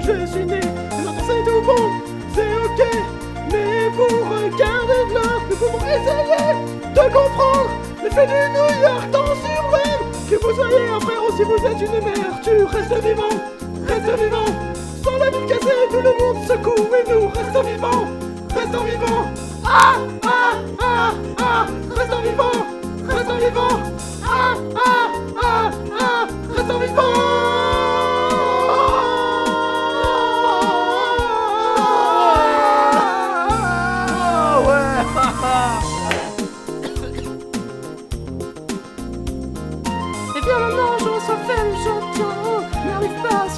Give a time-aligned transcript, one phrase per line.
[0.00, 0.60] je suis né.
[0.60, 1.90] C'est tout bon,
[2.34, 2.80] c'est ok.
[3.52, 6.54] Mais vous regardez de là, nous pouvons essayer
[6.94, 7.70] de comprendre
[8.02, 10.04] l'effet du New York temps sur l'homme.
[10.28, 13.36] Que vous soyez un frère ou si vous êtes une mère, tu restes vivant,
[13.86, 14.50] reste vivant.
[15.04, 18.06] Sans la ville cassée, tout le monde secoue et nous restons vivants,
[18.54, 19.30] restons vivants.
[19.64, 19.96] Ah,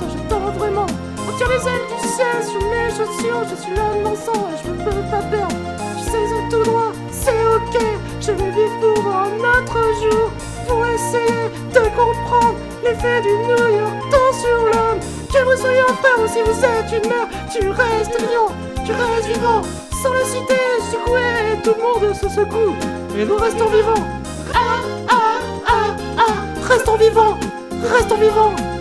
[0.02, 0.86] ça j'attends vraiment.
[1.28, 4.70] On tire les ailes du ciel sur mes chaussures, je suis l'homme dansant et je
[4.70, 5.56] ne peux pas perdre.
[5.98, 7.82] Je sais tout droit, c'est ok,
[8.20, 10.30] je vais vivre pour un autre jour.
[10.66, 15.00] Pour essayer de comprendre l'effet du New York temps sur l'homme.
[15.32, 18.52] Que vous soyez un ou si vous êtes une mère, tu restes vivant,
[18.84, 19.62] tu restes vivant.
[20.02, 20.54] Sans la cité
[20.90, 22.74] secouée, tout le monde se secoue
[23.18, 24.04] et nous restons vivants.
[24.54, 25.14] Ah, ah,
[25.66, 27.38] ah, ah, restons vivants,
[27.82, 28.71] restons vivants.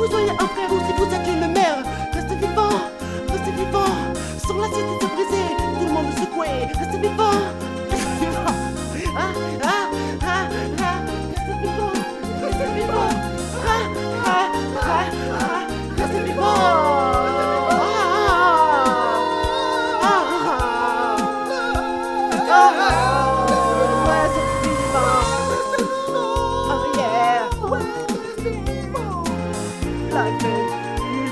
[0.00, 0.99] Vous soyez un frère ou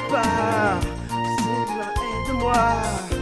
[0.09, 0.83] part.
[1.39, 3.18] Sylvain, aide-moi.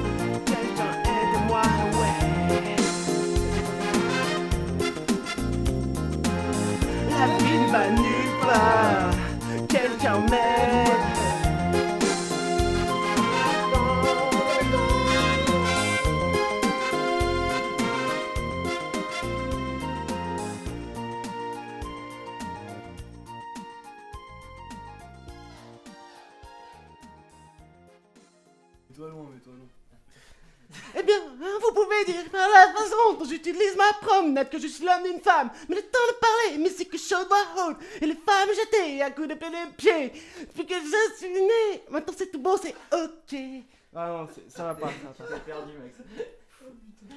[30.96, 34.66] Eh bien, hein, vous pouvez dire par la façon dont j'utilise ma promenade que je
[34.66, 35.50] suis l'homme d'une femme.
[35.68, 37.76] Mais le temps de parler, mais c'est que chaud doit haute.
[38.00, 40.12] Et les femmes jetées à coups de pied de pied.
[40.40, 43.64] Depuis que je suis né, maintenant c'est tout bon, c'est ok.
[43.94, 45.34] Ah non, ça va pas, ça va pas.
[45.34, 45.94] J'ai perdu, Max.